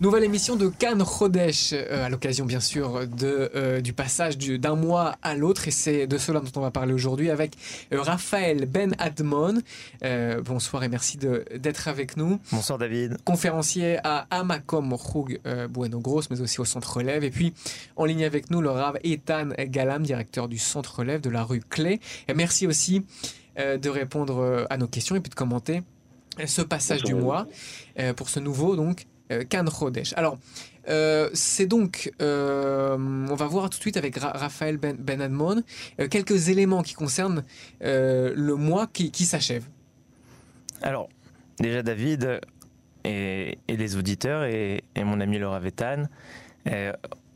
[0.00, 4.76] Nouvelle émission de Cannes Chodesh, euh, à l'occasion bien sûr de, euh, du passage d'un
[4.76, 7.54] mois à l'autre, et c'est de cela dont on va parler aujourd'hui avec
[7.92, 9.60] euh, Raphaël Ben Admon.
[10.44, 12.38] bonsoir et merci d'être avec nous.
[12.52, 13.16] Bonsoir David.
[13.24, 17.24] Conférencier à Amakom Roug Bueno Gros, mais aussi au Centre Relève.
[17.24, 17.52] Et puis
[17.96, 21.60] en ligne avec nous, le Rav Ethan Galam, directeur du Centre Relève de la rue
[21.68, 21.98] Clé.
[22.28, 23.04] Et merci aussi
[23.56, 25.82] de répondre à nos questions et puis de commenter
[26.46, 27.48] ce passage du mois
[28.14, 30.14] pour ce nouveau donc Euh, Chodesh.
[30.16, 30.38] Alors,
[30.88, 35.62] euh, c'est donc, euh, on va voir tout de suite avec Raphaël Ben, ben Admon,
[36.10, 37.44] quelques éléments qui concernent
[37.80, 39.64] le mois qui, s'achève.
[40.82, 41.08] Alors,
[41.58, 42.40] déjà David
[43.04, 46.04] et, les auditeurs et, mon ami Laura Vetan,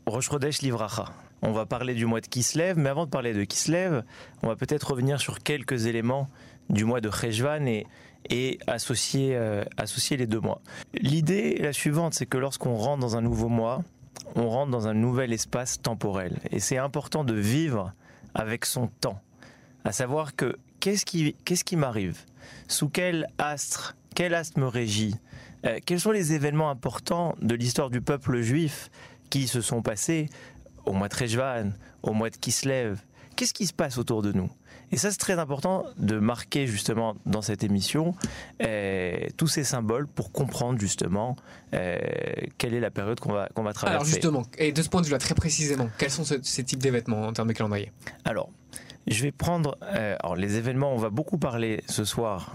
[0.05, 1.05] Rosh Chodesh Livracha.
[1.45, 4.03] On va parler du mois de Kislev, mais avant de parler de Kislev,
[4.41, 6.29] on va peut-être revenir sur quelques éléments
[6.69, 7.85] du mois de Cheshvan et,
[8.29, 10.61] et associer, euh, associer les deux mois.
[10.93, 13.83] L'idée est la suivante, c'est que lorsqu'on rentre dans un nouveau mois,
[14.35, 16.39] on rentre dans un nouvel espace temporel.
[16.51, 17.93] Et c'est important de vivre
[18.33, 19.19] avec son temps.
[19.83, 22.17] À savoir que qu'est-ce qui, qui m'arrive?
[22.67, 23.95] Sous quel astre?
[24.15, 25.15] Quel astre me régit?
[25.65, 28.89] Euh, Quels sont les événements importants de l'histoire du peuple juif
[29.29, 30.29] qui se sont passés
[30.85, 32.99] au mois de Rejvan, au mois de Kislev?
[33.35, 34.49] Qu'est-ce qui se passe autour de nous?
[34.93, 38.13] Et ça, c'est très important de marquer justement dans cette émission
[38.61, 41.35] euh, tous ces symboles pour comprendre justement
[41.73, 41.97] euh,
[42.59, 43.95] quelle est la période qu'on va, qu'on va traverser.
[43.95, 47.23] Alors justement, et de ce point de vue-là, très précisément, quels sont ces types d'événements
[47.23, 47.91] en termes de calendrier?
[48.23, 48.51] Alors,
[49.07, 50.93] je vais prendre euh, alors les événements.
[50.93, 52.53] On va beaucoup parler ce soir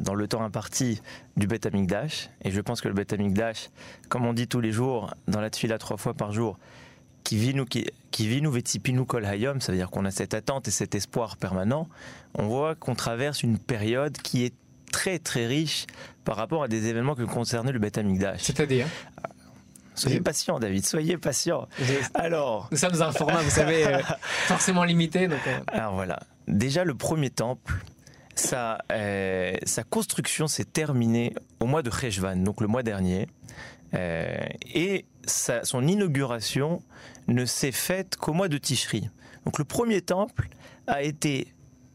[0.00, 1.00] dans le temps imparti
[1.36, 3.70] du Bet Amikdash, et je pense que le Bet Amikdash,
[4.08, 6.58] comme on dit tous les jours dans la tuile trois fois par jour,
[7.26, 8.56] qui vit nous qui, qui vit nous
[8.92, 11.88] nous kol hayom, ça veut dire qu'on a cette attente et cet espoir permanent.
[12.34, 14.54] On voit qu'on traverse une période qui est
[14.92, 15.88] très très riche
[16.24, 18.42] par rapport à des événements que concernait le Beth Amikdash.
[18.42, 18.86] C'est-à-dire
[19.96, 21.66] Soyez patient, David, soyez patient.
[22.14, 22.68] Alors.
[22.70, 23.98] Nous sommes un format, vous savez, euh,
[24.46, 25.26] forcément limité.
[25.26, 25.58] Donc, euh.
[25.66, 26.20] Alors voilà.
[26.46, 27.74] Déjà, le premier temple,
[28.36, 33.26] sa, euh, sa construction s'est terminée au mois de Cheshvan, donc le mois dernier.
[33.94, 34.36] Euh,
[34.74, 36.82] et son inauguration
[37.28, 39.08] ne s'est faite qu'au mois de Tishri.
[39.44, 40.48] Donc le premier temple
[40.86, 41.52] a été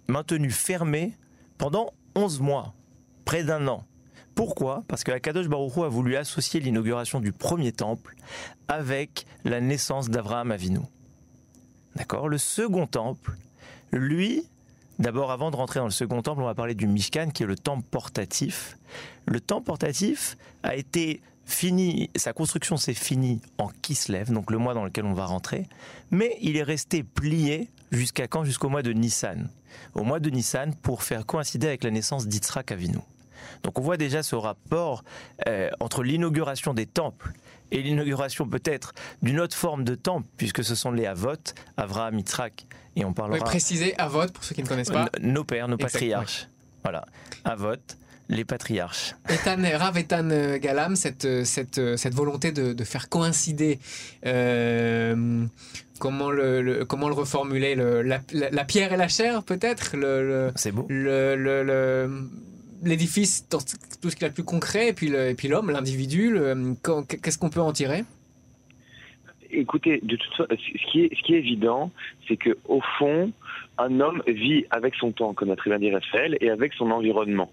[0.08, 1.14] maintenu fermé
[1.58, 2.74] pendant 11 mois,
[3.25, 3.86] près d'un an.
[4.36, 4.84] Pourquoi?
[4.88, 8.16] Parce que Akadosh Baruch a voulu associer l'inauguration du premier temple
[8.68, 10.80] avec la naissance d'Abraham Avinu.
[11.96, 12.30] D'accord?
[12.30, 13.36] Le second temple,
[13.91, 14.44] lui,
[15.00, 17.47] d'abord avant de rentrer dans le second temple, on va parler du Mishkan qui est
[17.47, 18.78] le temple portatif.
[19.25, 24.74] Le temple portatif a été fini, sa construction s'est finie en Kislev, donc le mois
[24.74, 25.68] dans lequel on va rentrer,
[26.09, 28.44] mais il est resté plié jusqu'à quand?
[28.44, 29.50] Jusqu'au mois de Nissan.
[29.94, 33.00] Au mois de Nissan pour faire coïncider avec la naissance d'Yitzhak Avinu.
[33.63, 35.03] Donc on voit déjà ce rapport
[35.47, 37.31] euh, entre l'inauguration des temples
[37.72, 41.35] et l'inauguration peut-être d'une autre forme de temple, puisque ce sont les Avot,
[41.78, 42.66] Avraham, Yitzhak,
[42.96, 43.38] et on parlera...
[43.38, 45.09] Oui, préciser Avot, pour ceux qui ne connaissent pas.
[45.22, 46.47] Nos pères, nos patriarches.
[46.84, 47.06] Voilà,
[47.46, 47.75] Avot,
[48.31, 49.14] les patriarches.
[49.30, 53.78] Ethan, Rav Ethan euh, Galam, cette, euh, cette, euh, cette volonté de, faire coïncider,
[56.00, 59.96] comment, le, comment le reformuler, la, pierre et la chair peut-être
[60.56, 60.88] C'est beau.
[62.84, 66.36] L'édifice, tout ce qu'il y a de plus concret, et puis, puis l'homme, l'individu,
[67.22, 68.03] qu'est-ce qu'on peut en tirer?
[69.52, 71.91] Écoutez, de toute façon, ce qui est, ce qui est évident,
[72.28, 73.31] c'est que au fond,
[73.78, 76.90] un homme vit avec son temps, comme a très bien dit Raphaël, et avec son
[76.90, 77.52] environnement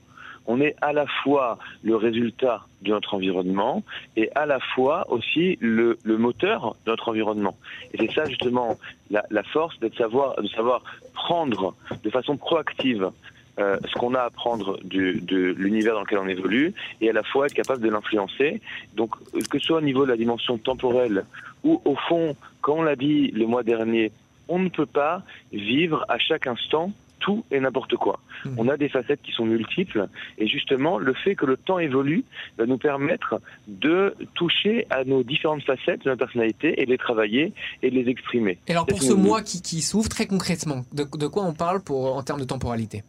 [0.49, 3.85] on est à la fois le résultat de notre environnement
[4.17, 7.57] et à la fois aussi le, moteur de notre environnement.
[7.93, 8.77] Et c'est ça justement
[9.11, 10.83] la, force de savoir, de savoir
[11.13, 13.11] prendre de façon proactive
[13.59, 17.23] euh, ce qu'on a à prendre de l'univers dans lequel on évolue et à la
[17.23, 18.63] fois être capable de l'influencer.
[18.95, 19.17] Donc
[19.51, 21.27] que ce soit au niveau de la dimension temporelle
[21.63, 24.13] ou au fond, comme on l'a dit le mois dernier,
[24.49, 25.23] on ne peut pas
[25.53, 28.20] vivre à chaque instant tout et n'importe quoi.
[28.44, 28.55] Hmm.
[28.59, 32.25] On a des facettes qui sont multiples et justement le fait que le temps évolue
[32.56, 36.99] va nous permettre de toucher à nos différentes facettes de notre personnalité et de les
[36.99, 38.59] travailler et de les exprimer.
[38.67, 42.17] Et alors pour ce mois qui, qui s'ouvre très concrètement, de, quoi on parle pour,
[42.17, 43.03] en termes de temporalité?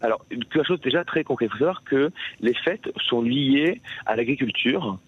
[0.00, 1.46] Alors, quelque chose déjà très concret.
[1.46, 4.98] Il faut savoir que les fêtes sont liées à l'agriculture,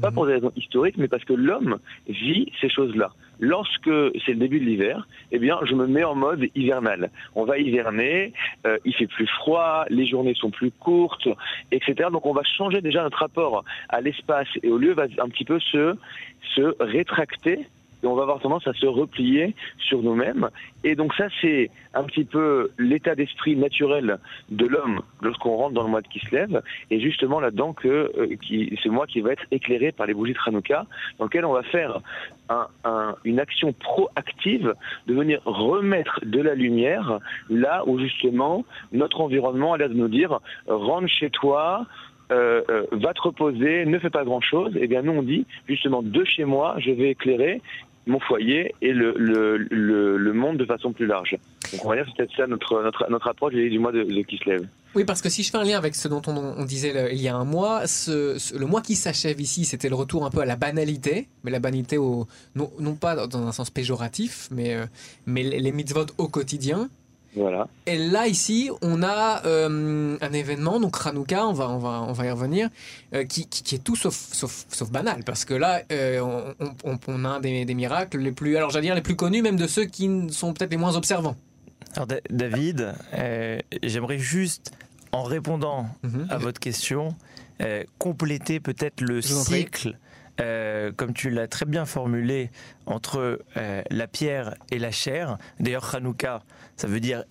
[0.00, 1.78] pas pour des raisons historiques, mais parce que l'homme
[2.08, 3.12] vit ces choses-là.
[3.38, 3.90] Lorsque
[4.24, 7.10] c'est le début de l'hiver, eh bien, je me mets en mode hivernal.
[7.34, 8.32] On va hiverner,
[8.66, 11.28] euh, il fait plus froid, les journées sont plus courtes,
[11.70, 12.08] etc.
[12.10, 15.44] Donc, on va changer déjà notre rapport à l'espace et au lieu va un petit
[15.44, 15.96] peu se,
[16.54, 17.66] se rétracter
[18.06, 20.48] on va avoir tendance à se replier sur nous-mêmes.
[20.84, 24.18] Et donc ça, c'est un petit peu l'état d'esprit naturel
[24.50, 26.60] de l'homme lorsqu'on rentre dans le mois de Kislev,
[26.90, 30.34] et justement là-dedans que euh, qui, c'est moi qui va être éclairé par les bougies
[30.34, 30.86] de Hanouka,
[31.18, 32.00] dans lequel on va faire
[32.48, 34.74] un, un, une action proactive
[35.06, 37.18] de venir remettre de la lumière
[37.50, 41.86] là où justement notre environnement a l'air de nous dire rentre chez toi,
[42.32, 45.46] euh, euh, va te reposer, ne fais pas grand-chose, et eh bien nous on dit
[45.68, 47.62] justement de chez moi, je vais éclairer
[48.06, 51.36] mon foyer et le, le, le, monde de façon plus large.
[51.72, 54.22] Donc on va dire c'est peut-être ça notre, notre, notre approche du mois de, de
[54.22, 54.66] Kislev.
[54.94, 57.28] Oui, parce que si je fais un lien avec ce dont on, disait il y
[57.28, 60.56] a un mois, le mois qui s'achève ici, c'était le retour un peu à la
[60.56, 64.86] banalité, mais la banalité non, pas dans un sens péjoratif, mais, euh,
[65.26, 66.88] mais les mitzvot au quotidien.
[67.36, 67.68] Voilà.
[67.84, 72.12] Et là, ici, on a euh, un événement, donc Hanouka, on va, on va, on
[72.12, 72.70] va y revenir,
[73.14, 76.74] euh, qui, qui, qui, est tout sauf, sauf, sauf, banal, parce que là, euh, on,
[76.84, 79.56] on, on, a des, des, miracles les plus, alors j'allais dire les plus connus, même
[79.56, 81.36] de ceux qui sont peut-être les moins observants.
[81.94, 84.72] Alors David, euh, j'aimerais juste,
[85.12, 86.30] en répondant mm -hmm.
[86.30, 87.14] à votre question,
[87.60, 89.98] euh, compléter peut-être le cycle.
[90.38, 92.50] Euh, comme tu l'as très bien formulé,
[92.84, 95.38] entre euh, la pierre et la chair.
[95.60, 96.42] D'ailleurs, Hanouka,
[96.76, 97.24] ça veut dire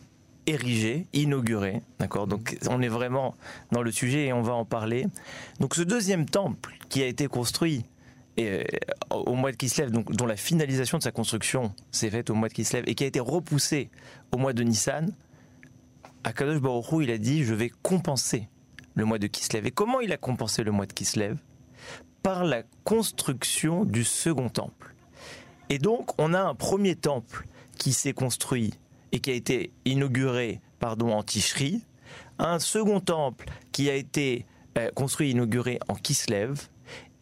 [0.47, 2.27] érigé, inauguré, d'accord?
[2.27, 3.35] Donc on est vraiment
[3.71, 5.07] dans le sujet et on va en parler.
[5.59, 7.85] Donc ce deuxième temple qui a été construit
[8.39, 8.63] euh,
[9.09, 12.53] au mois de Kislev, dont la finalisation de sa construction s'est faite au mois de
[12.53, 13.89] Kislev et qui a été repoussé
[14.31, 15.13] au mois de Nissan,
[16.23, 18.47] Akadosh Baruch Hu, il a dit je vais compenser
[18.95, 19.65] le mois de Kislev.
[19.65, 21.37] Et comment il a compensé le mois de Kislev?
[22.23, 24.95] Par la construction du second temple.
[25.69, 27.45] Et donc on a un premier temple
[27.77, 28.73] qui s'est construit
[29.15, 31.81] et qui a été inauguré pardon, en Tishri,
[32.37, 34.45] un second temple qui a été
[34.77, 36.67] euh, construit et inauguré en Kislev,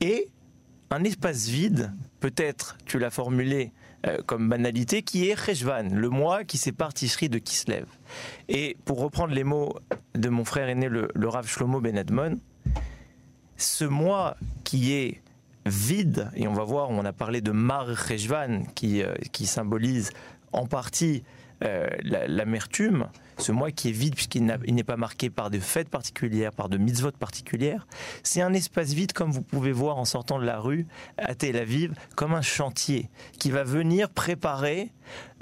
[0.02, 0.30] et
[0.90, 3.72] un espace vide, peut-être tu l'as formulé
[4.08, 7.86] euh, comme banalité, qui est Rejvan, le mois qui sépare Tishri de Kislev.
[8.50, 9.78] Et pour reprendre les mots
[10.16, 12.04] de mon frère aîné, le, le Rav Shlomo Ben
[13.56, 15.22] ce mois qui est
[15.68, 20.10] vide, et on va voir, on a parlé de Mar Rejvan, euh, qui symbolise
[20.52, 21.24] en partie
[21.64, 23.08] euh, l'amertume,
[23.38, 26.78] ce mois qui est vide puisqu'il n'est pas marqué par de fêtes particulières, par de
[26.78, 27.88] mitzvot particulières,
[28.22, 30.88] c'est un espace vide comme vous pouvez voir en sortant de la rue
[31.18, 34.92] à Tel Aviv, comme un chantier qui va venir préparer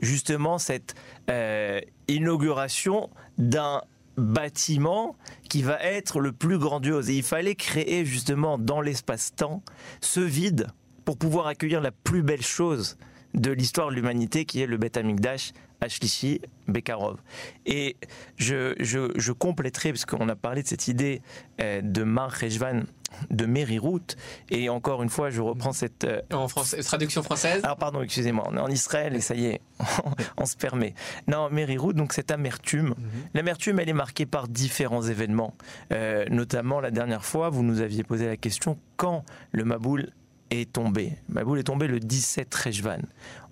[0.02, 0.96] justement cette
[1.30, 3.82] euh, inauguration d'un
[4.18, 5.16] bâtiment
[5.50, 7.10] qui va être le plus grandiose.
[7.10, 9.64] Et il fallait créer justement dans l'espace-temps
[10.02, 10.68] ce vide
[11.06, 12.98] pour pouvoir accueillir la plus belle chose
[13.34, 17.18] de l'histoire de l'humanité qui est le Beth Amikdash Ashlishi Bekarov.
[17.66, 17.98] Et
[18.38, 21.22] je, je, je compléterai, parce qu'on a parlé de cette idée
[21.62, 22.84] euh, de Mar Rejvan
[23.30, 24.16] de Mériroute,
[24.50, 26.06] et encore une fois, je reprends cette...
[26.06, 29.48] Euh, en français, traduction française Alors pardon, excusez-moi, on est en Israël et ça y
[29.48, 29.62] est,
[30.38, 30.94] on se permet.
[31.28, 33.30] Non, Mériroute, donc cette amertume, mm -hmm.
[33.34, 35.54] l'amertume, elle est marquée par différents événements.
[35.92, 40.12] Euh, notamment, la dernière fois, vous nous aviez posé la question, quand le Maboul
[40.52, 41.18] est tombé.
[41.30, 43.00] Maboul est tombé le 17 Rejvan.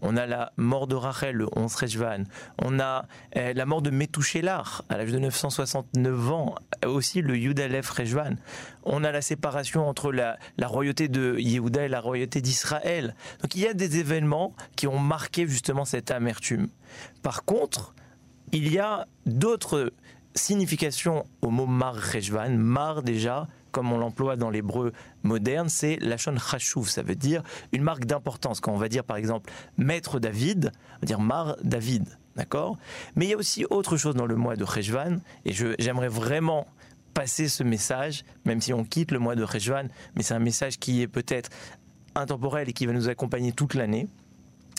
[0.02, 2.24] On a la mort de Rachel le 11 Rejvan.
[2.62, 3.06] On a
[3.38, 6.56] euh, la mort de Metouchelar à l'âge de 969 ans,
[6.86, 8.36] aussi le Yudalef Rejvan.
[8.84, 13.16] On a la séparation entre la, la royauté de Yehuda et la royauté d'Israël.
[13.42, 16.68] Donc il y a des événements qui ont marqué justement cette amertume.
[17.24, 17.96] Par contre,
[18.52, 19.94] il y a d'autres
[20.36, 22.50] significations au mot Mar Rejvan.
[22.50, 24.92] Mar déjà, comme on l'emploie dans l'hébreu
[25.24, 28.60] moderne, c'est lachon chashuv, ça veut dire une marque d'importance.
[28.60, 32.78] Quand on va dire par exemple maître David, on va dire Mar David, d'accord?
[33.16, 36.68] Mais il y a aussi autre chose dans le mois de Rejvan, et j'aimerais vraiment
[37.14, 40.80] passer ce message, même si on quitte le mois de Rejvan, mais c'est un message
[40.80, 41.50] qui est peut-être
[42.16, 44.08] intemporel et qui va nous accompagner toute l'année.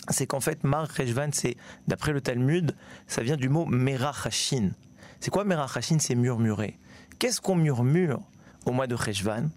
[0.09, 1.55] C'est qu'en fait, Mar Rejvan, c'est,
[1.87, 4.71] d'après le Talmud, ça vient du mot Merachashin.
[5.19, 5.99] C'est quoi Merachashin?
[5.99, 6.79] C'est murmurer.
[7.19, 8.21] Qu'est-ce qu'on murmure?
[8.65, 9.49] Au mois de Rejvan,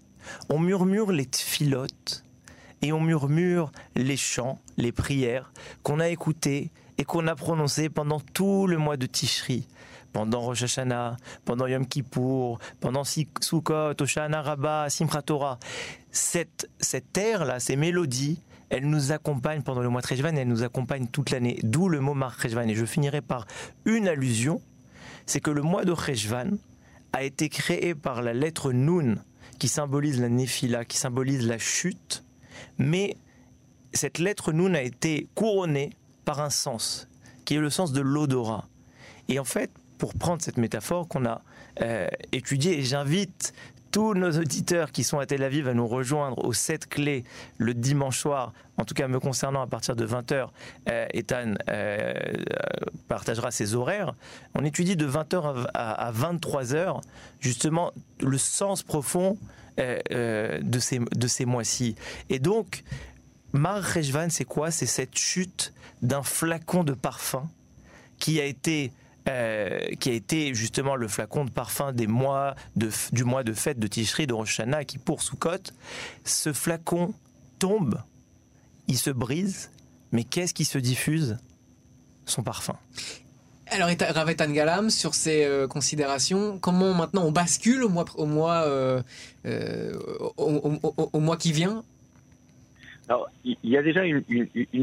[0.49, 2.23] on murmure les tfilotes
[2.81, 5.51] et on murmure les chants, les prières
[5.83, 9.67] qu'on a écoutées et qu'on a prononcées pendant tout le mois de Tishri,
[10.13, 15.59] pendant Rosh Hashanah, pendant Yom Kippour, pendant Sukkot, Oshana Rabbah, Simchat Torah.
[16.11, 20.63] Cette, cette air-là, ces mélodies, elles nous accompagnent pendant le mois de Rejvan elles nous
[20.63, 22.67] accompagnent toute l'année, d'où le mot Mar Rejvan.
[22.67, 23.45] Et je finirai par
[23.85, 24.61] une allusion,
[25.25, 26.51] c'est que le mois de Rejvan,
[27.15, 29.15] a été créé par la lettre Nun,
[29.57, 32.25] qui symbolise la Néphila, qui symbolise la chute,
[32.77, 33.15] mais
[33.93, 35.91] cette lettre Nun a été couronnée
[36.25, 37.07] par un sens,
[37.45, 38.67] qui est le sens de l'odorat.
[39.29, 41.41] Et en fait, pour prendre cette métaphore qu'on a
[41.79, 43.53] euh, étudiée, et j'invite
[43.95, 47.23] tous nos auditeurs qui sont à Tel Aviv à nous rejoindre aux 7 clés
[47.57, 48.51] le dimanche soir.
[48.75, 50.49] En tout cas, me concernant, à partir de 20h,
[50.89, 52.13] euh, Ethan euh,
[53.07, 54.13] partagera ses horaires.
[54.53, 56.99] On étudie de 20h à, 23h,
[57.39, 59.37] justement, le sens profond
[59.79, 61.95] euh, de ces, de ces mois-ci.
[62.29, 62.83] Et donc,
[63.53, 64.71] Mar Rejvan, c'est quoi?
[64.71, 67.47] C'est cette chute d'un flacon de parfum
[68.19, 68.91] qui a été
[69.27, 73.53] euh, qui a été justement le flacon de parfum des mois de, du mois de
[73.53, 75.71] fête de Tishri, de Rosh qui pour Soukot.
[76.23, 77.13] Ce flacon
[77.57, 78.01] tombe,
[78.87, 79.71] il se brise,
[80.11, 81.37] mais qu'est-ce qui se diffuse?
[82.25, 82.77] Son parfum.
[83.67, 88.63] Alors, Ravetan Galam, sur ces euh, considérations, comment maintenant on bascule au mois, au mois,
[88.67, 89.01] euh,
[90.37, 91.83] au, mois qui vient
[93.07, 94.23] alors, il y a déjà une,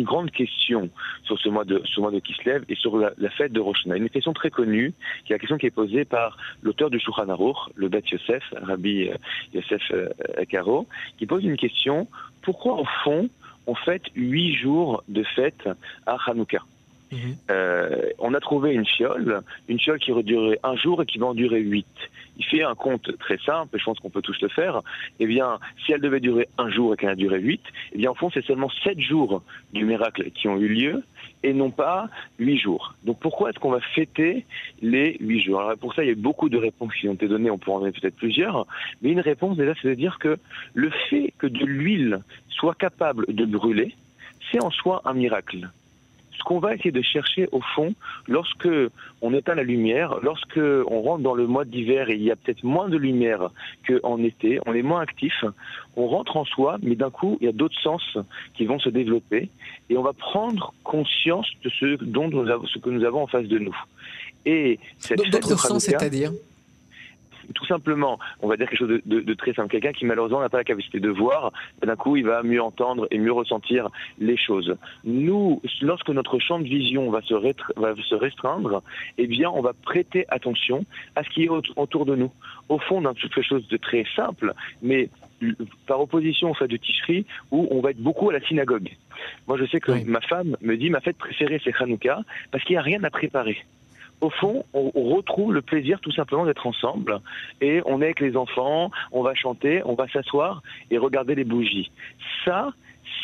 [0.05, 0.91] grande question
[1.25, 4.09] sur ce mois de ce mois de Kislev et sur la, fête de Rosh Une
[4.09, 7.57] question très connue, qui est la question qui est posée par l'auteur du Shulchan Aruch,
[7.75, 9.17] le Beth Yosef, Rabbi euh,
[9.55, 10.09] Yosef euh,
[10.49, 10.87] Karo,
[11.19, 12.07] qui pose une question.
[12.43, 13.29] Pourquoi au fond
[13.67, 15.69] on fête huit jours de fête
[16.07, 16.63] à Hanouka?
[17.13, 17.37] Mhm.
[17.51, 21.19] Euh, on a trouvé une fiole, une fiole qui aurait duré un jour et qui
[21.19, 21.87] va en durer huit.
[22.39, 24.81] Il fait un compte très simple, je pense qu'on peut tous le faire.
[25.21, 27.61] Eh bien, si elle devait durer un jour et qu'elle a duré huit,
[27.93, 29.43] eh bien, au fond, c'est seulement sept jours
[29.75, 31.03] du miracle qui ont eu lieu
[31.43, 32.95] et non pas huit jours.
[33.05, 34.47] Donc, pourquoi est-ce qu'on va fêter
[34.81, 35.61] les huit jours?
[35.61, 37.77] Alors, pour ça, il y a beaucoup de réponses qui ont été données, on pourrait
[37.77, 38.67] en donner peut-être plusieurs,
[39.03, 40.39] mais une réponse, déjà, c'est de dire que
[40.73, 43.95] le fait que de l'huile soit capable de brûler,
[44.51, 45.69] c'est en soi un miracle
[46.43, 47.95] ce qu'on va essayer de chercher au fond,
[48.27, 48.69] lorsque
[49.21, 52.37] on éteint la lumière, lorsque on rentre dans le mois d'hiver et il y a
[52.37, 53.51] peut-être moins de lumière
[53.87, 55.45] qu'en été, on est moins actif,
[55.97, 58.19] on rentre en soi, mais d'un coup, il y a d'autres sens
[58.55, 59.51] qui vont se développer
[59.89, 63.27] et on va prendre conscience de ce, dont nous avons, ce que nous avons en
[63.29, 63.77] face de nous.
[64.45, 64.81] Et
[65.31, 66.33] d'autres sens, c'est-à-dire?
[67.53, 69.71] Tout simplement, on va dire quelque chose de, très simple.
[69.71, 73.07] Quelqu'un qui malheureusement n'a pas la capacité de voir, d'un coup, il va mieux entendre
[73.11, 74.77] et mieux ressentir les choses.
[75.05, 78.83] Nous, lorsque notre champ de vision va se, va se restreindre,
[79.19, 80.85] eh bien, on va prêter attention
[81.17, 82.33] à ce qui est autour de nous.
[82.69, 85.09] Au fond, dans quelque chose de très simple, mais
[85.87, 88.91] par opposition au fait de Tishri, où on va être beaucoup à la synagogue.
[89.47, 92.75] Moi, je sais que ma femme me dit ma fête préférée, c'est Hanouka, parce qu'il
[92.75, 93.59] n'y a rien à préparer
[94.23, 97.21] au fond, on, retrouve le plaisir tout simplement d'être ensemble
[97.61, 101.45] et on est avec les enfants, on va chanter, on va s'asseoir et regarder les
[101.45, 101.91] bougies.
[102.45, 102.73] Ça,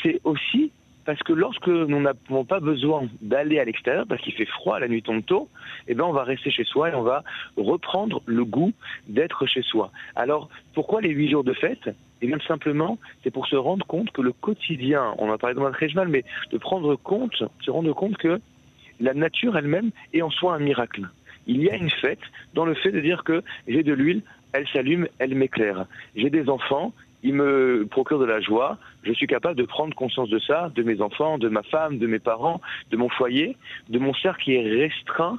[0.02, 0.72] c'est aussi
[1.04, 4.88] parce que lorsque nous n'avons pas besoin d'aller à l'extérieur, parce qu'il fait froid, la
[4.88, 5.48] nuit tombe tôt,
[5.86, 7.22] eh bien on va rester chez soi et on va
[7.56, 8.72] reprendre le goût
[9.08, 9.90] d'être chez soi.
[10.16, 11.88] Alors, pourquoi les huit jours de fête?
[12.20, 15.60] Et bien simplement, c'est pour se rendre compte que le quotidien, on a parlé de
[15.94, 18.40] mal, mais de prendre compte, se rendre compte que
[19.00, 21.08] la nature elle-même est en soi un miracle.
[21.46, 22.20] Il y a une fête
[22.54, 25.86] dans le fait de dire que j'ai de l'huile, elle s'allume, elle m'éclaire.
[26.14, 30.28] J'ai des enfants, ils me procurent de la joie, je suis capable de prendre conscience
[30.28, 33.56] de ça, de mes enfants, de ma femme, de mes parents, de mon foyer,
[33.88, 35.38] de mon cercle qui est restreint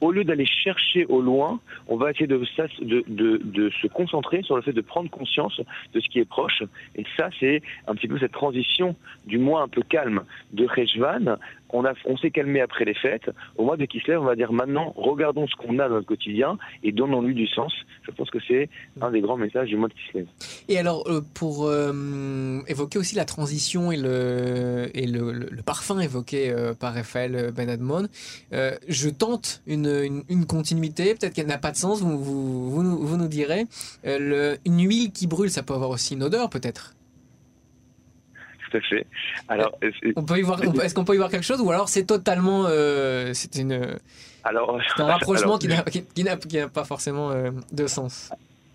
[0.00, 4.72] au lieu d'aller chercher au loin, on va essayer de, se concentrer sur le fait
[4.72, 5.60] de prendre conscience
[5.92, 6.62] de ce qui est proche.
[6.96, 8.96] Et ça, c'est un petit peu cette transition
[9.26, 10.22] du mois un peu calme
[10.52, 11.36] de Rejvan.
[11.74, 13.30] On, on s'est calmé après les fêtes.
[13.56, 16.58] Au mois de Kislev, on va dire maintenant, regardons ce qu'on a dans notre quotidien
[16.82, 17.72] et donnons-lui du sens.
[18.02, 18.68] Je pense que c'est
[19.00, 20.26] un des grands messages du mois de Kislev.
[20.68, 26.50] Et alors, euh, pour euh, évoquer aussi la transition et le, et le, parfum évoqué
[26.50, 28.08] euh, par Raphaël Ben Admon,
[28.50, 29.62] je tente
[30.46, 33.66] continuité, peut-être qu'elle n'a pas de sens, vous, vous, vous, nous, direz.
[34.06, 36.94] Euh, une huile qui brûle, ça peut avoir aussi une odeur peut-être
[38.70, 39.06] tout à fait.
[39.48, 41.90] Alors, euh, on peut y voir, est-ce qu'on peut y voir quelque chose ou alors
[41.90, 43.98] c'est totalement, euh, c'est une,
[44.44, 45.58] alors, un rapprochement
[46.14, 47.32] qui n'a pas forcément
[47.70, 48.30] de sens.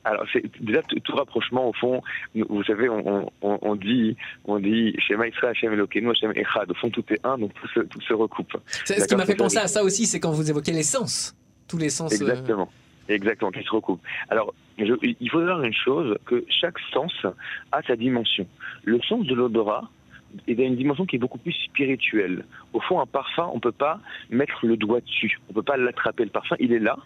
[0.08, 2.02] Alors, c'est déjà tout, rapprochement au fond.
[2.34, 6.72] Vous savez, on, on, dit, on dit, Shema Israël, Hashem Elokeinu, Hashem Echad.
[6.72, 8.56] Au fond, tout est un, donc tout se, tout se recoupe.
[8.86, 11.36] Ce qui m'a fait penser à ça aussi, c'est quand vous évoquez les sens,
[11.68, 12.14] tous les sens.
[12.14, 12.72] Euh, Exactement.
[13.10, 14.02] Exactement, qui se recoupent.
[14.30, 17.14] Alors, il faut savoir une chose, que chaque sens
[17.72, 18.48] a sa dimension.
[18.84, 19.90] Le sens de l'odorat,
[20.48, 22.46] est dans une dimension qui est beaucoup plus spirituelle.
[22.74, 24.00] Au fond, un parfum, on ne peut pas
[24.30, 25.40] mettre le doigt dessus.
[25.48, 26.26] On ne peut pas l'attraper.
[26.26, 26.98] Le parfum, il est là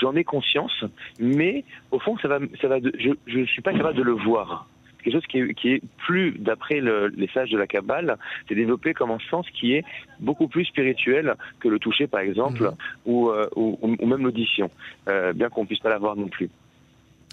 [0.00, 0.84] j'en ai conscience,
[1.18, 4.66] mais au fond, ça va, ça va je ne suis pas capable de le voir.
[5.02, 8.94] Quelque chose qui est, qui est plus, d'après les sages de la Kabbale, c'est développé
[8.94, 9.84] comme un sens qui est
[10.20, 12.74] beaucoup plus spirituel que le toucher, par exemple, mhm.
[13.06, 14.70] ou, euh, ou, ou, même l'audition,
[15.08, 16.50] euh, bien qu'on puisse pas l'avoir non plus.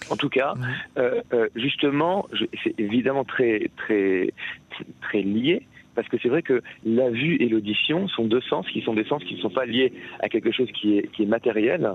[0.09, 0.65] En tout cas, mhm.
[0.97, 2.27] euh, justement,
[2.63, 4.33] c'est évidemment très, très,
[5.01, 5.67] très lié
[5.99, 9.03] parce que c'est vrai que la vue et l'audition sont deux sens qui sont des
[9.03, 9.91] sens qui ne sont pas liés
[10.21, 11.91] à quelque chose qui est, matériel,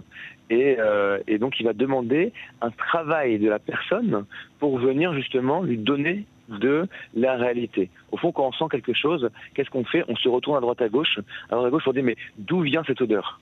[0.50, 2.30] et, euh, et donc il va demander
[2.60, 4.26] un travail de la personne
[4.58, 7.88] pour venir justement lui donner de la réalité.
[8.12, 10.04] Au fond, quand on sent quelque chose, qu'est-ce qu'on fait?
[10.08, 11.18] On se retourne à droite à gauche,
[11.48, 13.40] à droite à gauche pour dire mais d'où vient cette odeur?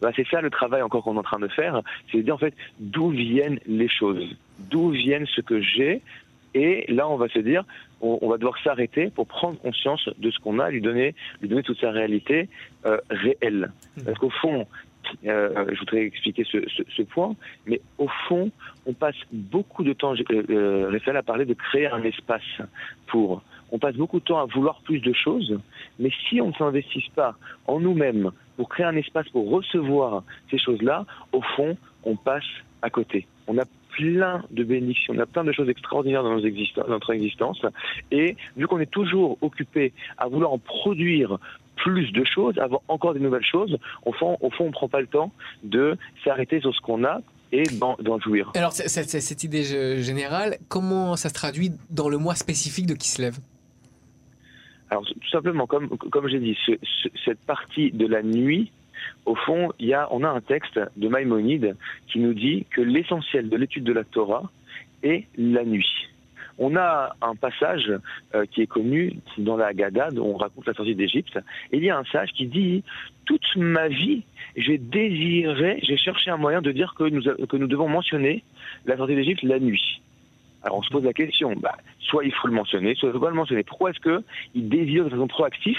[0.00, 2.34] Bah, c'est ça le travail encore qu'on est en train de faire, c'est de dire
[2.34, 4.38] en fait d'où viennent les choses,
[4.70, 6.00] d'où viennent ce que j'ai,
[6.54, 7.64] et là on va se dire,
[8.00, 11.62] on, va devoir s'arrêter pour prendre conscience de ce qu'on a, lui donner, lui donner
[11.62, 12.48] toute sa réalité
[12.86, 13.72] euh, réelle.
[13.96, 14.02] Mmh.
[14.04, 14.66] Parce qu'au fond,
[15.26, 17.34] euh, je voudrais expliquer ce, ce, ce, point,
[17.66, 18.50] mais au fond,
[18.86, 22.42] on passe beaucoup de temps, euh, euh, Raphaël a parlé de créer un espace
[23.06, 25.58] pour, on passe beaucoup de temps à vouloir plus de choses,
[25.98, 27.34] mais si on ne s'investit pas
[27.66, 32.44] en nous-mêmes pour créer un espace pour recevoir ces choses-là, au fond, on passe
[32.82, 33.26] à côté.
[33.46, 33.64] On a
[33.98, 36.30] plein de bénédictions, on a plein de choses extraordinaires dans,
[36.88, 37.60] notre existence,
[38.12, 41.38] et vu qu'on est toujours occupé à vouloir en produire
[41.76, 44.88] plus de choses, avoir encore des nouvelles choses, au fond, au fond on ne prend
[44.88, 45.32] pas le temps
[45.64, 48.52] de s'arrêter sur ce qu'on a et d'en jouir.
[48.54, 49.62] Alors, cette, cette idée
[50.02, 53.38] générale, comment ça se traduit dans le mois spécifique de qui se lève?
[54.90, 56.72] Alors tout simplement, comme, comme j'ai dit, ce,
[57.24, 58.72] cette partie de la nuit,
[59.26, 59.72] au fond,
[60.10, 61.76] on a un texte de Maïmonide
[62.08, 64.50] qui nous dit que l'essentiel de l'étude de la Torah
[65.02, 66.08] est la nuit.
[66.58, 67.92] On a un passage
[68.34, 71.38] euh, qui est connu dans la Haggadah, dont on raconte la sortie d'Égypte,
[71.72, 72.82] il y a un sage qui dit
[73.26, 74.24] toute ma vie,
[74.56, 77.04] j'ai désiré, j'ai cherché un moyen de dire que
[77.56, 78.42] nous devons mentionner
[78.86, 80.00] la sortie d'Égypte la nuit.
[80.62, 83.18] Alors on se pose la question, bah, soit il faut le mentionner, soit il ne
[83.18, 83.62] faut pas le mentionner.
[83.62, 85.78] Pourquoi est-ce qu'il désire de façon proactive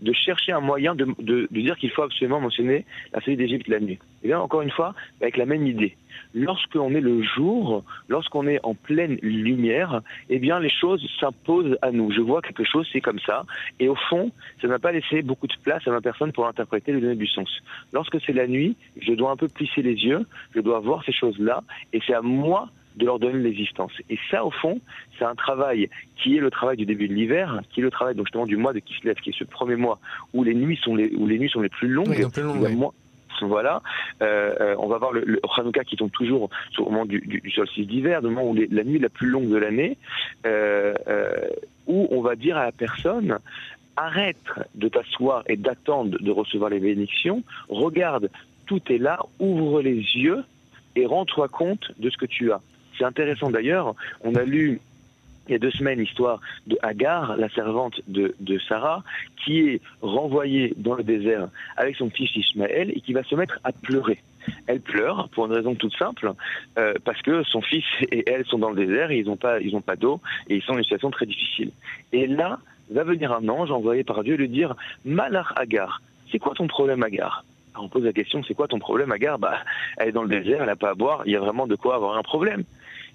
[0.00, 3.66] de chercher un moyen de, de, de dire qu'il faut absolument mentionner la sortie d'Égypte
[3.68, 3.98] la nuit?
[4.22, 5.96] Et bien encore une fois, avec la même idée.
[6.34, 11.90] Lorsqu'on est le jour, lorsqu'on est en pleine lumière, eh bien les choses s'imposent à
[11.90, 12.12] nous.
[12.12, 13.44] Je vois quelque chose, c'est comme ça.
[13.80, 16.92] Et au fond, ça n'a pas laissé beaucoup de place à ma personne pour interpréter,
[16.92, 17.48] lui donner du sens.
[17.92, 21.12] Lorsque c'est la nuit, je dois un peu plisser les yeux, je dois voir ces
[21.12, 22.68] choses-là, et c'est à moi
[23.00, 23.92] de leur donner l'existence.
[24.08, 24.80] Et ça, au fond,
[25.18, 28.14] c'est un travail qui est le travail du début de l'hiver, qui est le travail
[28.14, 29.98] donc justement du mois de Kislev, qui est ce premier mois
[30.34, 32.12] où les nuits sont les, où les nuits sont les plus longues.
[33.42, 33.82] voilà,
[34.20, 37.40] euh, euh, on va voir le, le Hanouka qui tombe toujours au moment du, du,
[37.40, 39.96] du solstice d'hiver, le moment où les, la nuit la plus longue de l'année,
[40.46, 41.32] euh, euh,
[41.86, 43.38] où on va dire à la personne
[43.96, 44.36] arrête
[44.74, 48.30] de t'asseoir et d'attendre de recevoir les bénédictions, regarde,
[48.66, 50.44] tout est là, ouvre les yeux
[50.96, 52.60] et rends-toi compte de ce que tu as.
[53.00, 54.78] C'est intéressant d'ailleurs, on a lu
[55.48, 59.02] il y a deux semaines l'histoire de Agar, la servante de, Sarah,
[59.42, 63.58] qui est renvoyée dans le désert avec son fils Ishmaël et qui va se mettre
[63.64, 64.22] à pleurer.
[64.68, 66.34] Elle pleure pour une raison toute simple,
[66.78, 69.58] euh, parce que son fils et elle sont dans le désert et ils n'ont pas,
[69.84, 71.72] pas d'eau et ils sont dans une situation très difficile.
[72.12, 72.60] Et là,
[72.90, 77.02] va venir un ange envoyé par Dieu lui dire Malach Agar, c'est quoi ton problème
[77.02, 77.44] Agar?
[77.76, 79.38] On pose la question, c'est quoi ton problème, Agar?
[79.38, 79.58] Bah,
[79.96, 81.76] elle est dans le désert, elle n'a pas à boire, il y a vraiment de
[81.76, 82.64] quoi avoir un problème.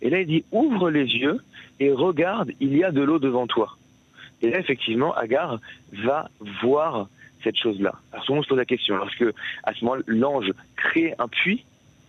[0.02, 1.40] Et là, il dit, ouvre les yeux
[1.80, 3.78] et regarde, il y a de l'eau devant toi.
[4.42, 5.60] Et là, effectivement, Agar
[6.04, 6.30] va
[6.62, 7.08] voir
[7.44, 7.94] cette chose-là.
[8.12, 9.26] Alors, souvent, on se pose la question, lorsque,
[9.64, 11.64] à ce moment, l'ange crée un puits,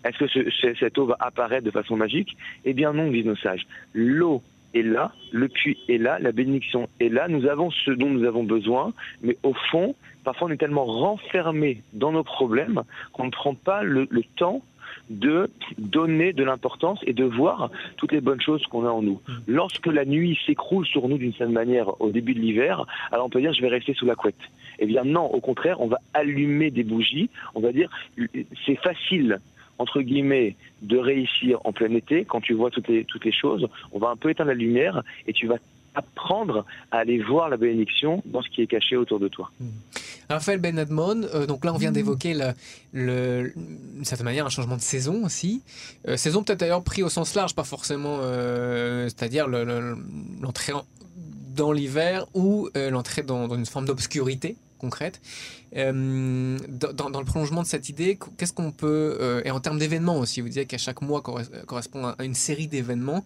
[0.04, 2.36] est-ce que ce, cette eau va apparaître de façon magique?
[2.64, 3.66] Eh bien non, disent nos sages.
[3.92, 4.42] L'eau
[4.74, 8.24] est là, le puits est là, la bénédiction est là, nous avons ce dont nous
[8.24, 13.30] avons besoin, mais au fond, parfois on est tellement renfermé dans nos problèmes qu'on ne
[13.30, 14.62] prend pas le, le temps
[15.10, 19.20] de donner de l'importance et de voir toutes les bonnes choses qu'on a en nous.
[19.46, 23.30] Lorsque la nuit s'écroule sur nous d'une certaine manière au début de l'hiver, alors on
[23.30, 24.34] peut dire je vais rester sous la couette.
[24.78, 27.90] Eh bien non, au contraire, on va allumer des bougies, on va dire
[28.66, 29.40] c'est facile
[29.78, 33.68] entre guillemets, de réussir en plein été, quand tu vois toutes les, toutes les choses,
[33.92, 35.56] on va un peu éteindre la lumière et tu vas
[35.96, 39.50] apprendre à aller voir la bénédiction dans ce qui est caché autour de toi.
[39.58, 39.66] Mmh.
[40.28, 42.34] Raphaël Ben Admon, euh, donc là on vient d'évoquer
[42.92, 45.62] d'une certaine manière un changement de saison aussi.
[46.08, 50.78] Euh, saison peut-être d'ailleurs pris au sens large, pas forcément, euh, c'est-à-dire l'entrée le,
[51.54, 55.20] dans l'hiver ou l'entrée dans, une forme d'obscurité concrète.
[55.76, 60.18] Euh, dans, le prolongement de cette idée, qu'est-ce qu'on peut, euh, et en termes d'événements
[60.18, 63.24] aussi, vous disiez qu'à chaque mois correspond à une série d'événements,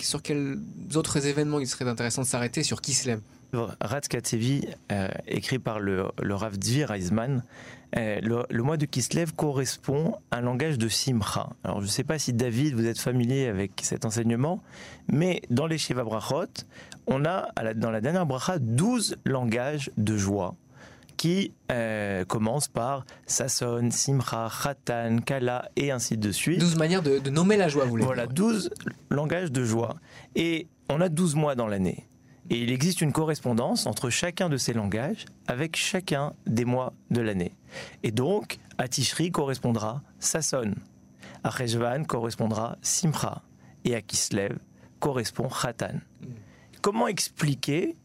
[0.00, 0.58] sur quels
[0.94, 3.20] autres événements il serait intéressant de s'arrêter, sur qui se lève?
[4.92, 7.42] Euh, écrit par le, le Rav Dvir Eisman,
[7.96, 11.48] euh, le, le, mois de Kislev correspond à un langage de Simcha.
[11.64, 14.62] Alors je ne sais pas si David, vous êtes familier avec cet enseignement,
[15.08, 16.64] mais dans les Sheva Brachot,
[17.06, 20.54] on a dans la dernière bracha 12 langages de joie
[21.16, 26.60] qui euh, commence par Sasson, Simcha, Khatan, Kala et ainsi de suite.
[26.60, 28.70] 12 manières de, de nommer la joie, vous voulez Voilà, 12
[29.10, 29.96] langages de joie.
[30.34, 32.08] Et on a 12 mois dans l'année.
[32.48, 37.20] Et il existe une correspondance entre chacun de ces langages avec chacun des mois de
[37.20, 37.52] l'année.
[38.04, 40.74] Et donc, à Tishri correspondra Sasson,
[41.42, 43.42] à Rejvan correspondra Simcha,
[43.84, 44.58] et à Kislev
[45.00, 46.00] correspond Khatan.
[46.82, 47.96] Comment expliquer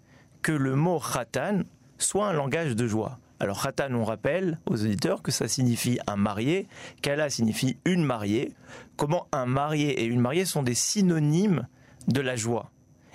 [0.41, 1.63] que le mot Khatan
[2.03, 6.15] soit un langage de joie alors Khatan, on rappelle aux auditeurs que ça signifie un
[6.15, 6.67] marié,
[7.01, 8.53] Kala signifie une mariée.
[8.97, 11.67] Comment un marié et une mariée sont des synonymes
[12.07, 12.69] de la joie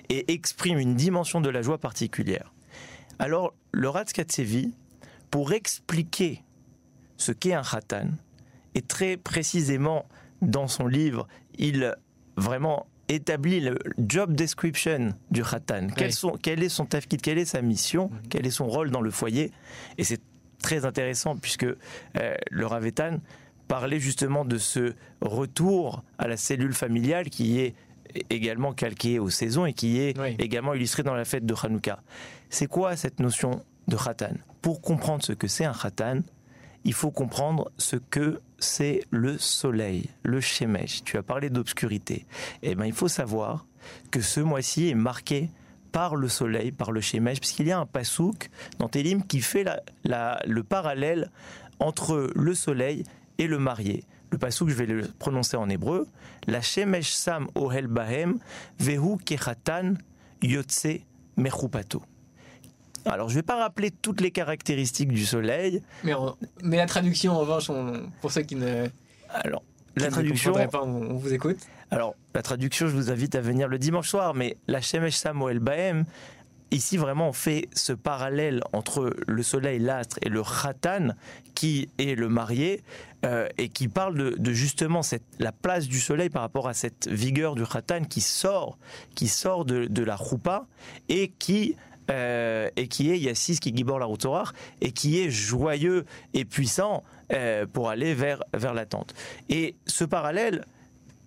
[0.09, 2.53] et expriment une dimension de la joie particulière.
[3.21, 4.75] Alors le Ratskatsevi,
[5.31, 6.43] pour expliquer
[7.17, 8.09] ce qu'est un Khatan,
[8.75, 10.07] et très précisément
[10.43, 11.95] dans son livre, il
[12.37, 15.89] vraiment établit le job description du Khatan.
[15.97, 16.11] Quel,
[16.43, 18.29] quel est son tafkid, quelle est sa mission, mhm.
[18.29, 19.53] quel est son rôle dans le foyer.
[19.99, 20.21] Et c'est
[20.63, 23.19] très intéressant puisque euh, le Ravetan
[23.69, 27.75] parlait justement de ce retour à la cellule familiale qui est
[28.31, 32.01] également calqué aux saisons et qui est également illustré dans la fête de Hanouka.
[32.49, 34.35] C'est quoi cette notion de Khatan?
[34.63, 36.21] Pour comprendre ce que c'est un Khatan,
[36.87, 41.03] il faut comprendre ce que c'est le soleil, le Shemesh.
[41.03, 42.27] Tu as parlé d'obscurité.
[42.63, 43.67] Eh bien, il faut savoir
[44.13, 45.51] que ce mois-ci est marqué
[45.91, 49.65] par le soleil, par le Shemesh, puisqu'il y a un pasouk dans Télim qui fait
[50.05, 51.33] le parallèle
[51.81, 53.03] entre le soleil
[53.39, 54.05] et le marié.
[54.31, 56.07] Le pasouk, je vais le prononcer en hébreu.
[56.47, 58.39] La Shemesh Sam Ohel Bahem,
[58.79, 59.95] Vehu Kechatan
[60.41, 61.01] Yotse
[61.37, 62.01] Mechupato.
[63.07, 65.83] Alors, je ne vais pas rappeler toutes les caractéristiques du soleil.
[66.05, 66.13] Mais,
[66.63, 67.71] mais la traduction, en revanche,
[68.21, 68.87] pour ceux qui ne.
[69.31, 69.63] Alors,
[69.97, 70.53] la traduction.
[70.53, 71.59] Pas, on, vous écoute.
[71.91, 75.61] Alors, la traduction, je vous invite à venir le dimanche soir, mais la Shemesh Samuel
[75.61, 76.05] Bahem,
[76.71, 81.15] ici vraiment on fait ce parallèle entre le soleil, l'astre et le khatan
[81.55, 82.83] qui est le marié
[83.25, 87.09] euh, et qui parle de, justement cette, la place du soleil par rapport à cette
[87.09, 88.79] vigueur du khatan qui sort,
[89.15, 90.67] qui sort de, de la choupa
[91.09, 91.77] et qui
[92.11, 94.27] euh, et qui est Yassis qui gibor la route
[94.81, 99.15] et qui est joyeux et puissant euh, pour aller vers, vers l'attente.
[99.49, 100.65] Et ce parallèle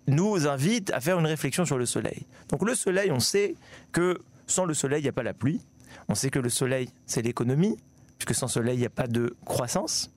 [0.06, 2.26] nous invite à faire une réflexion sur le soleil.
[2.48, 3.54] Donc le soleil, on sait
[3.92, 5.60] que sans le soleil, il n'y a pas la pluie.
[6.08, 7.76] On sait que le soleil, c'est l'économie,
[8.18, 10.10] puisque sans soleil, il n'y a pas de croissance.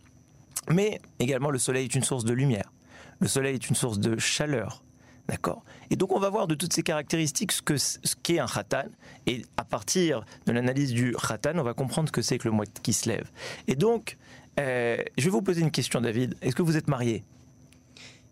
[0.69, 2.71] Mais également, le soleil est une source de lumière.
[3.19, 4.82] Le soleil est une source de chaleur.
[5.27, 8.89] D'accord Et donc on va voir de toutes ces caractéristiques ce qu'est ce un khatan.
[9.25, 12.53] Et à partir de l'analyse du khatan, on va comprendre ce que c'est que le
[12.53, 13.29] mois qui se lève.
[13.67, 14.17] Et donc,
[14.59, 16.35] euh, je vais vous poser une question, David.
[16.41, 17.23] Est-ce que vous êtes marié?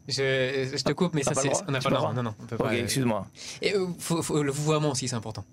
[0.07, 1.49] Je, te coupe, mais ça, c'est.
[1.67, 2.13] On n'a pas le droit.
[2.13, 3.27] Non, non, Ok, excuse-moi.
[3.61, 3.87] Et euh,
[4.43, 5.45] le vouvoiement aussi, c'est important.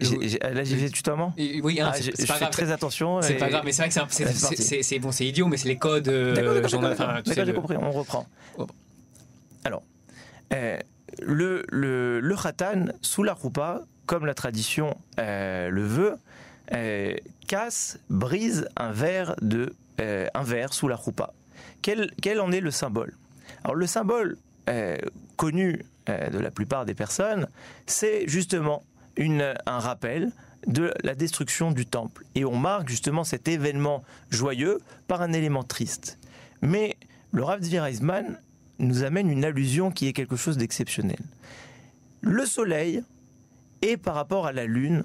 [0.00, 1.34] là, j'ai fait tutoiement?
[1.36, 3.20] Oui, hein, ah, je, fais très attention.
[3.22, 6.08] C'est pas grave, mais c'est vrai que c'est bon, c'est idiot, mais c'est les codes.
[6.08, 8.26] Euh, D'accord, j'ai compris, on reprend.
[8.58, 8.66] Oh.
[9.64, 9.89] Alors, euh,
[10.50, 16.16] le, le, le khatan, sous la roupa, comme la tradition euh, le veut,
[16.72, 17.14] euh,
[17.46, 21.32] casse, brise un verre, de, un verre sous la roupa.
[21.82, 23.14] Quel, quel, en est le symbole?
[23.64, 24.38] Alors le symbole
[25.36, 27.48] connu de la plupart des personnes,
[27.86, 28.84] c'est justement
[29.16, 30.30] une, un rappel
[30.66, 32.24] de la destruction du temple.
[32.34, 36.18] Et on marque justement cet événement joyeux par un élément triste.
[36.62, 36.96] Mais
[37.32, 37.60] le Rav
[38.80, 41.18] nous amène une allusion qui est quelque chose d'exceptionnel.
[42.20, 43.02] Le soleil
[43.82, 45.04] est par rapport à la lune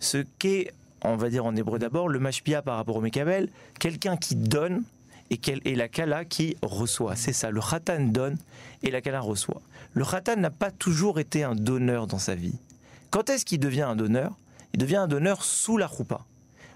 [0.00, 3.48] ce qu'est, on va dire en hébreu d'abord, le mashpia par rapport au Mekabel,
[3.80, 4.84] quelqu'un qui donne
[5.30, 7.16] et, et la kala qui reçoit.
[7.16, 8.36] C'est ça, le khatan donne
[8.82, 9.62] et la kala reçoit.
[9.92, 12.58] Le khatan n'a pas toujours été un donneur dans sa vie.
[13.10, 14.36] Quand est-ce qu'il devient un donneur?
[14.72, 16.24] Il devient un donneur sous la choupa.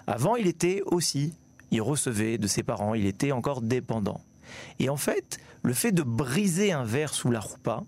[0.07, 1.35] Avant, il était aussi,
[1.71, 4.21] il recevait de ses parents, il était encore dépendant.
[4.79, 7.83] Et en fait, le fait de briser un verre sous la roupa,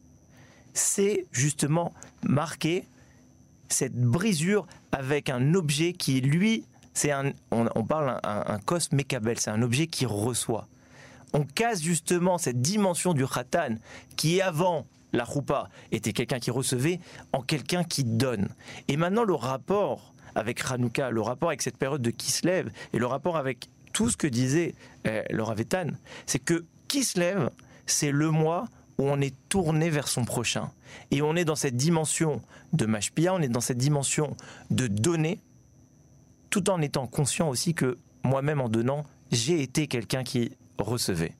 [0.75, 1.92] c'est justement
[2.23, 2.85] marquer
[3.68, 8.79] cette brisure avec un objet qui, lui, c'est un, on, parle un, un
[9.37, 10.66] c'est un objet qui reçoit.
[11.33, 13.77] On casse justement cette dimension du khatan
[14.16, 17.01] qui avant la roupa était quelqu'un qui recevait
[17.33, 18.49] en quelqu'un qui donne.
[18.88, 23.07] Et maintenant le rapport avec Hanouka, le rapport avec cette période de Kislev et le
[23.07, 24.74] rapport avec tout ce que disait
[25.07, 25.88] euh, Laura Vétan,
[26.26, 27.50] c'est que qui se lève,
[27.87, 30.70] c'est le mois où on est tourné vers son prochain.
[31.11, 34.37] Et on est dans cette dimension de mashpia, on est dans cette dimension
[34.70, 35.40] de donner,
[36.50, 41.35] tout en étant conscient aussi que moi-même en donnant, j'ai été quelqu'un qui recevait.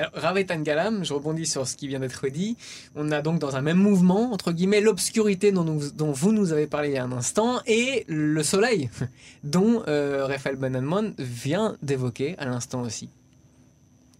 [0.00, 2.56] Alors, Ravetan Galam, je rebondis sur ce qui vient d'être dit.
[2.96, 6.88] On a donc dans un même mouvement, entre guillemets, l'obscurité dont, vous nous avez parlé
[6.88, 8.88] il y a un instant et le soleil,
[9.44, 13.10] dont euh, Raphaël Bananman vient d'évoquer à l'instant aussi.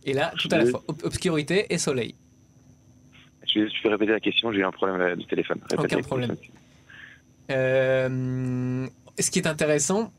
[0.05, 2.15] Et là, tout à la fois, obscurité et soleil.
[3.47, 5.61] Je vais, répéter la question, j'ai eu un problème de téléphone.
[5.79, 6.37] Aucun problème.
[7.51, 8.87] Euh,
[9.19, 10.13] ce qui est intéressant,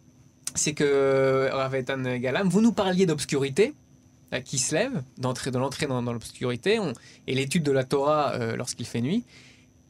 [0.56, 3.91] c'est que Ravetan Galam, vous nous parliez d'obscurité euh,
[4.40, 6.80] qui se lève, d'entrer, de l'entrée dans, l'obscurité,
[7.28, 9.26] et l'étude de la Torah euh, lorsqu'il fait nuit.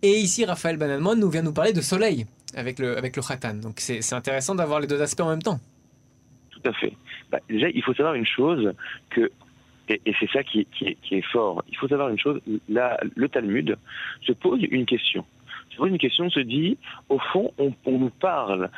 [0.01, 2.25] Et ici, Raphaël Banalmon nous vient nous parler de soleil
[2.55, 3.55] avec le, avec le Khatan.
[3.55, 5.59] Donc c'est intéressant d'avoir les deux aspects en même temps.
[6.49, 6.93] Tout à fait.
[7.31, 8.73] Bah, déjà, il faut savoir une chose,
[9.11, 9.31] que,
[9.89, 13.29] et, c'est ça qui, qui, qui, est fort, il faut savoir une chose, là, le
[13.29, 13.77] Talmud
[14.21, 15.25] se pose une question
[15.85, 16.77] une question, se dit,
[17.09, 18.69] au fond, on, nous parle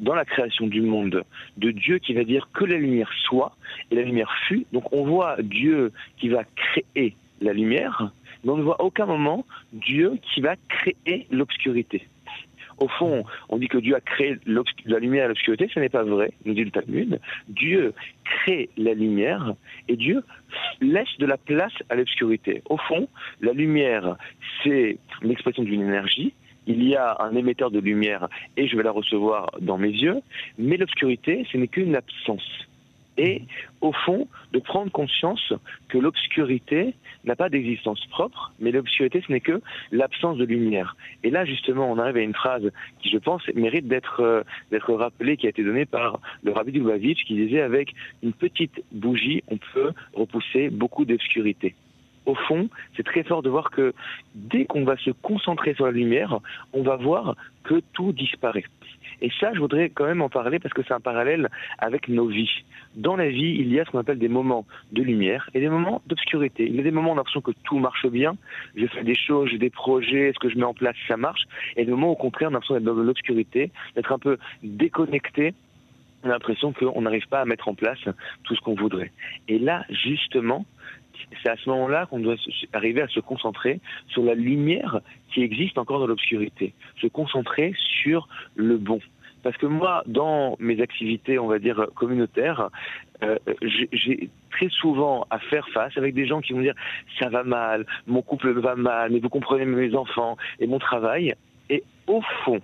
[0.00, 1.24] dans la création du monde
[1.56, 3.56] de Dieu qui va dire que la lumière soit
[3.90, 4.66] et la lumière fut.
[4.72, 8.12] Donc on voit Dieu qui va créer la lumière,
[8.44, 12.06] mais on ne voit à aucun moment Dieu qui va créer l'obscurité.
[12.78, 16.02] Au fond, on dit que Dieu a créé la lumière et l'obscurité, ce n'est pas
[16.02, 17.20] vrai, nous dit le Talmud.
[17.48, 17.92] Dieu
[18.24, 19.54] crée la lumière
[19.88, 20.24] et Dieu
[20.80, 22.62] laisse de la place à l'obscurité.
[22.68, 23.08] Au fond,
[23.40, 24.16] la lumière,
[24.64, 26.34] c'est l'expression d'une énergie,
[26.66, 30.20] il y a un émetteur de lumière et je vais la recevoir dans mes yeux,
[30.58, 32.66] mais l'obscurité, ce n'est qu'une absence.
[33.18, 33.42] Et
[33.82, 35.52] au fond, de prendre conscience
[35.88, 36.94] que l'obscurité
[37.24, 40.96] n'a pas d'existence propre, mais l'obscurité, ce n'est que l'absence de lumière.
[41.22, 42.70] Et là, justement, on arrive à une phrase
[43.00, 46.72] qui, je pense, mérite d'être euh, d'être rappelée, qui a été donnée par le rabbi
[46.72, 51.74] Lubavitch, qui disait avec une petite bougie, on peut repousser beaucoup d'obscurité
[52.26, 53.94] au fond, c'est très fort de voir que
[54.34, 56.38] dès qu'on va se concentrer sur la lumière,
[56.72, 58.64] on va voir que tout disparaît.
[59.20, 62.26] Et ça, je voudrais quand même en parler parce que c'est un parallèle avec nos
[62.26, 62.64] vies.
[62.96, 65.68] Dans la vie, il y a ce qu'on appelle des moments de lumière et des
[65.68, 66.66] moments d'obscurité.
[66.66, 68.34] Il y a des moments où on a l'impression que tout marche bien,
[68.74, 71.44] je fais des choses, j'ai des projets, ce que je mets en place, ça marche.
[71.76, 75.54] Et des moments au contraire, on a l'impression d'être dans l'obscurité, d'être un peu déconnecté
[76.24, 77.98] on a l'impression qu'on n'arrive pas à mettre en place
[78.44, 79.10] tout ce qu'on voudrait.
[79.48, 80.64] Et là, justement,
[81.42, 82.36] c'est à ce moment-là qu'on doit
[82.72, 85.00] arriver à se concentrer sur la lumière
[85.32, 89.00] qui existe encore dans l'obscurité, se concentrer sur le bon.
[89.42, 92.70] Parce que moi, dans mes activités, on va dire communautaires,
[93.22, 93.36] euh,
[93.92, 96.74] j'ai très souvent à faire face avec des gens qui vont dire
[97.18, 101.34] ça va mal, mon couple va mal, mais vous comprenez mes enfants et mon travail.
[101.70, 102.60] Et au fond,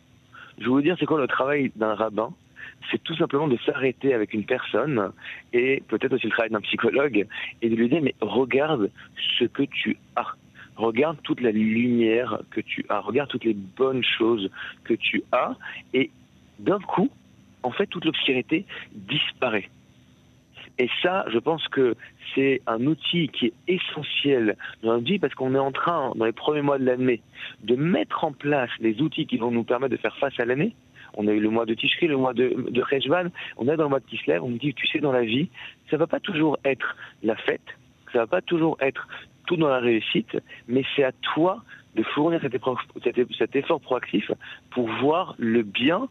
[0.59, 2.33] je vais vous dire c'est quoi le travail d'un rabbin
[2.91, 5.13] c'est tout simplement de s'arrêter avec une personne
[5.53, 7.27] et peut-être aussi le travail d'un psychologue
[7.63, 8.91] et de lui dire mais regarde
[9.39, 10.35] ce que tu as.
[10.77, 14.51] Regarde toute la lumière que tu as, regarde toutes les bonnes choses
[14.85, 15.57] que tu as
[15.93, 16.11] et
[16.59, 17.11] d'un coup,
[17.63, 19.69] en fait, toute l'obscurité disparaît.
[20.79, 21.97] Et ça, je pense que
[22.35, 26.25] c'est un outil qui est essentiel dans notre vie parce qu'on est en train, dans
[26.25, 27.21] les premiers mois de l'année,
[27.65, 30.75] de mettre en place les outils qui vont nous permettre de faire face à l'année,
[31.19, 32.85] on a eu le mois de Tishri, le mois de, de
[33.57, 35.51] on est dans le mois de Kislev, on me dit, tu sais, dans la vie,
[35.91, 37.61] ça va pas toujours être la fête,
[38.13, 39.07] ça va pas toujours être
[39.47, 41.63] tout dans la réussite, mais c'est à toi
[41.97, 44.31] de fournir cet effort, cet effort proactif
[44.71, 46.09] pour voir le bien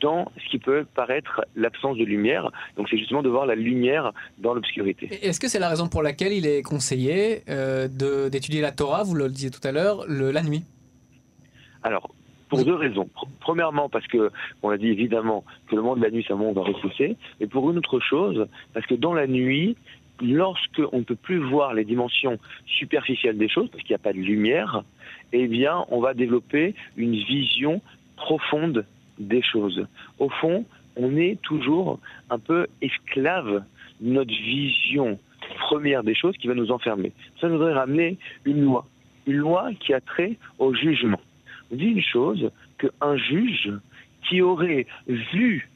[0.00, 2.50] dans ce qui peut paraître l'absence de lumière.
[2.76, 5.08] Donc c'est justement de voir la lumière dans l'obscurité.
[5.22, 7.88] Est-ce que c'est la raison pour laquelle il est conseillé euh,
[8.28, 10.64] d'étudier la Torah, vous le disiez tout à l'heure, la nuit?
[11.82, 12.10] Alors,
[12.50, 13.08] pour deux raisons.
[13.38, 14.30] Premièrement, parce que,
[14.62, 17.16] on a dit évidemment que le monde de la nuit, c'est un monde va repousser.
[17.40, 19.76] Et pour une autre chose, parce que dans la nuit,
[20.20, 24.04] lorsque on ne peut plus voir les dimensions superficielles des choses, parce qu'il n'y a
[24.04, 24.82] pas de lumière,
[25.32, 27.80] eh bien, on va développer une vision
[28.16, 28.84] profonde
[29.18, 29.86] des choses.
[30.18, 33.62] Au fond, on est toujours un peu esclave
[34.00, 35.18] de notre vision
[35.60, 37.12] première des choses qui va nous enfermer.
[37.40, 38.86] Ça nous voudrait ramener une loi,
[39.26, 41.20] une loi qui a trait au jugement
[41.70, 43.72] dit une chose, qu'un juge
[44.28, 45.68] qui aurait vu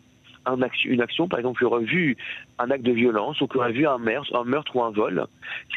[0.47, 2.17] un une action, par exemple, qui aurait vu
[2.59, 5.27] un acte de violence ou qui aurait vu un meurtre, un meurtre ou un vol,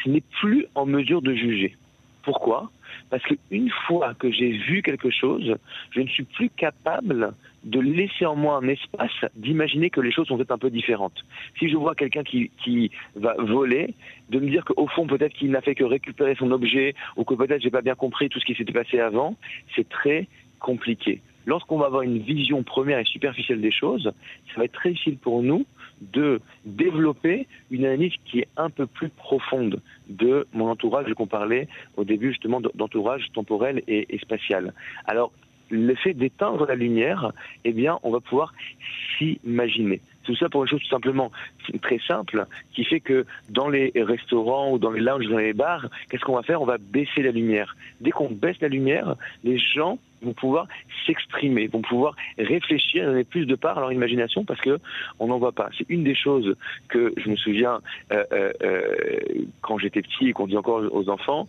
[0.04, 1.76] ce n'est plus en mesure de juger.
[2.22, 2.70] Pourquoi?
[3.10, 5.56] Parce qu'une fois que j'ai vu quelque chose,
[5.90, 7.32] je ne suis plus capable
[7.64, 11.24] de laisser en moi un espace d'imaginer que les choses sont peut-être un peu différentes.
[11.58, 13.94] Si je vois quelqu'un qui, va voler,
[14.30, 17.34] de me dire qu'au fond peut-être qu'il n'a fait que récupérer son objet ou que
[17.34, 19.36] peut-être j'ai pas bien compris tout ce qui s'était passé avant,
[19.74, 20.28] c'est très
[20.60, 21.20] compliqué.
[21.46, 24.12] Lorsqu'on va avoir une vision première et superficielle des choses,
[24.48, 25.64] ça va être très difficile pour nous
[26.00, 31.68] de développer une analyse qui est un peu plus profonde de mon entourage qu'on parlait
[31.96, 34.72] au début justement d'entourage temporel et, et spatial.
[35.06, 35.32] Alors
[35.70, 37.32] le fait d'éteindre la lumière,
[37.64, 38.54] eh bien, on va pouvoir
[39.18, 40.00] s'imaginer.
[40.24, 41.30] Tout ça pour une chose tout simplement
[41.82, 45.86] très simple, qui fait que dans les restaurants ou dans les lounges, dans les bars,
[46.08, 46.62] qu'est-ce qu'on va faire?
[46.62, 47.76] On va baisser la lumière.
[48.00, 50.66] Dès qu'on baisse la lumière, les gens vont pouvoir
[51.06, 54.78] s'exprimer, vont pouvoir réfléchir, donner plus de part à leur imagination parce que
[55.18, 55.70] on n'en voit pas.
[55.76, 56.56] C'est une des choses
[56.88, 57.80] que je me souviens
[58.12, 59.20] euh, euh, euh,
[59.62, 61.48] quand j'étais petit et qu'on dit encore aux enfants.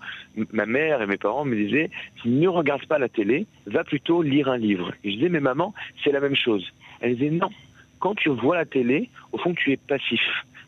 [0.51, 1.89] Ma mère et mes parents me disaient
[2.25, 4.91] ne regarde pas la télé, va plutôt lire un livre.
[5.03, 6.65] Je disais mais maman, c'est la même chose.
[7.01, 7.49] Elle disait non.
[7.99, 10.21] Quand tu vois la télé, au fond tu es passif.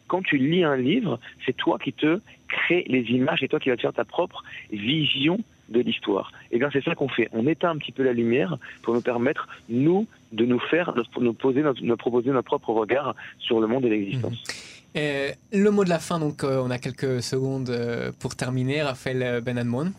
[0.08, 3.70] Quand tu lis un livre, c'est toi qui te crée les images et toi qui
[3.70, 5.40] vas te faire ta propre vision
[5.72, 6.32] de l'histoire.
[6.52, 7.30] Et bien c'est ça qu'on fait.
[7.32, 11.04] On éteint un petit peu la lumière pour nous permettre, nous, de nous faire, de
[11.20, 14.44] nous, poser notre, nous proposer notre propre regard sur le monde et l'existence.
[14.94, 15.34] Mhm.
[15.54, 18.82] le mot de la fin, donc euh, on a quelques secondes euh, pour terminer.
[18.82, 19.94] Raphaël Benadmon.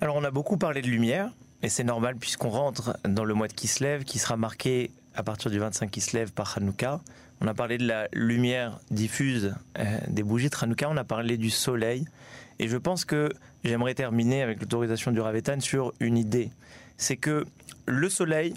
[0.00, 1.30] Alors on a beaucoup parlé de lumière,
[1.62, 5.50] et c'est normal puisqu'on rentre dans le mois de Kislev qui sera marqué à partir
[5.50, 7.00] du 25 Kislev par Hanouka.
[7.40, 11.36] On a parlé de la lumière diffuse euh, des bougies de Hanouka, on a parlé
[11.36, 12.04] du soleil.
[12.58, 13.30] Et je pense que
[13.64, 16.50] j'aimerais terminer avec l'autorisation du Ravetan sur une idée.
[16.96, 17.46] C'est que
[17.86, 18.54] le soleil,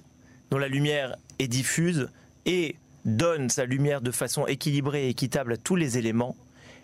[0.50, 2.10] dont la lumière est diffuse
[2.46, 6.36] et donne sa lumière de façon équilibrée et équitable à tous les éléments,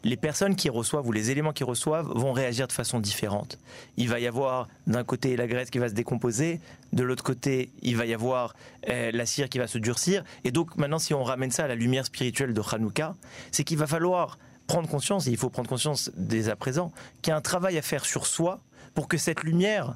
[0.04, 3.58] les personnes qui reçoivent ou les éléments qui reçoivent vont réagir de façon différente.
[3.98, 6.60] Il va y avoir d'un côté la graisse qui va se décomposer,
[6.94, 8.56] de l'autre côté il va y avoir
[8.90, 10.24] euh, la cire qui va se durcir.
[10.44, 13.16] Et donc maintenant si on ramène ça à la lumière spirituelle de Hanouka,
[13.52, 17.32] c'est qu'il va falloir prendre conscience, et il faut prendre conscience dès à présent, qu'il
[17.32, 18.60] y a un travail à faire sur soi
[18.94, 19.96] pour que cette lumière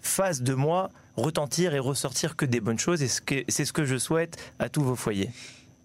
[0.00, 3.02] fasse de moi retentir et ressortir que des bonnes choses.
[3.02, 3.08] Et
[3.48, 5.30] c'est ce que je souhaite à tous vos foyers.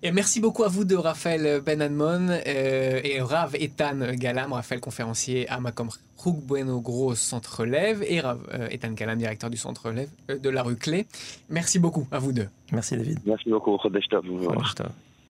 [0.04, 5.50] Et merci beaucoup à vous de Raphaël Benadmon euh, et Rav Ethan Galam, Raphaël conférencier
[5.50, 9.88] à Macom Rouk Bueno Gros Centre Relève et Rav euh, Ethan Galam, directeur du Centre
[9.88, 11.08] Relève euh, de la rue Clé.
[11.50, 12.48] Merci beaucoup à vous deux.
[12.72, 13.20] Merci David.
[13.26, 13.76] Merci beaucoup.